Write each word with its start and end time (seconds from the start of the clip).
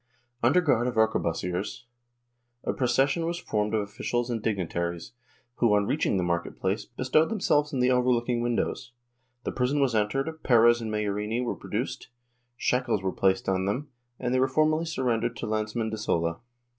Under 0.41 0.61
guard 0.61 0.87
of 0.87 0.95
arquebusiers 0.95 1.85
a 2.63 2.73
proces 2.73 3.11
sion 3.11 3.27
was 3.27 3.37
formed 3.37 3.75
of 3.75 3.81
officials 3.81 4.31
and 4.31 4.41
dignitaries, 4.41 5.11
who 5.57 5.75
on 5.75 5.85
reaching 5.85 6.17
the 6.17 6.23
market 6.23 6.59
place 6.59 6.85
bestowed 6.85 7.29
themselves 7.29 7.71
in 7.71 7.81
the 7.81 7.91
overlooking 7.91 8.41
windows. 8.41 8.93
The 9.43 9.51
prison 9.51 9.79
was 9.79 9.93
entered, 9.93 10.41
Perez 10.41 10.81
and 10.81 10.91
Majorini 10.91 11.41
were 11.45 11.53
produced, 11.53 12.07
shackles 12.57 13.03
were 13.03 13.11
placed 13.11 13.47
on 13.47 13.65
them 13.65 13.89
and 14.19 14.33
they 14.33 14.39
were 14.39 14.47
formally 14.47 14.85
surren 14.85 15.21
dered 15.23 15.35
to 15.35 15.45
Lanceman 15.45 15.91
de 15.91 15.97
Sola. 15.99 16.39